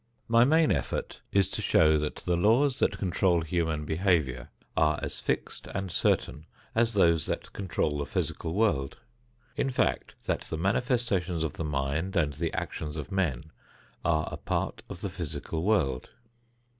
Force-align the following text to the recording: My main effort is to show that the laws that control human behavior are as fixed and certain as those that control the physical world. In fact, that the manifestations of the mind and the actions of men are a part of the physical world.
My 0.27 0.45
main 0.45 0.71
effort 0.71 1.21
is 1.31 1.47
to 1.51 1.61
show 1.61 1.99
that 1.99 2.15
the 2.25 2.35
laws 2.35 2.79
that 2.79 2.97
control 2.97 3.41
human 3.41 3.85
behavior 3.85 4.49
are 4.75 4.97
as 5.03 5.19
fixed 5.19 5.67
and 5.75 5.91
certain 5.91 6.47
as 6.73 6.93
those 6.95 7.27
that 7.27 7.53
control 7.53 7.99
the 7.99 8.07
physical 8.07 8.55
world. 8.55 8.97
In 9.55 9.69
fact, 9.69 10.15
that 10.25 10.41
the 10.41 10.57
manifestations 10.57 11.43
of 11.43 11.53
the 11.53 11.63
mind 11.63 12.15
and 12.15 12.33
the 12.33 12.51
actions 12.55 12.97
of 12.97 13.11
men 13.11 13.51
are 14.03 14.27
a 14.31 14.37
part 14.37 14.81
of 14.89 15.01
the 15.01 15.09
physical 15.11 15.61
world. 15.61 16.09